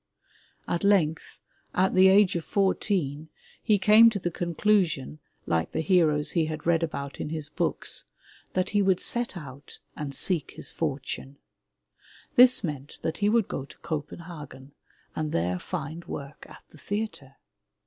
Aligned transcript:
At 0.67 0.83
length, 0.83 1.37
at 1.75 1.93
the 1.93 2.07
age 2.07 2.35
of 2.35 2.43
fourteen, 2.43 3.29
he 3.61 3.77
came 3.77 4.09
to 4.09 4.17
the 4.17 4.31
conclusion 4.31 5.19
like 5.45 5.73
the 5.73 5.81
heroes 5.81 6.31
he 6.31 6.45
had 6.45 6.65
read. 6.65 6.81
about 6.81 7.19
in 7.19 7.29
his 7.29 7.49
books, 7.49 8.05
that 8.53 8.71
he 8.71 8.81
would 8.81 8.99
set 8.99 9.37
out 9.37 9.77
and 9.95 10.15
seek 10.15 10.53
his 10.57 10.71
fortime. 10.71 11.35
This 12.35 12.63
meant 12.63 12.97
that 13.03 13.19
he 13.19 13.29
would 13.29 13.47
go 13.47 13.63
to 13.63 13.77
Copen 13.77 14.21
hagen 14.25 14.71
and 15.15 15.31
there 15.31 15.59
find 15.59 16.03
work 16.05 16.47
at 16.49 16.63
the 16.71 16.79
theatre. 16.79 17.35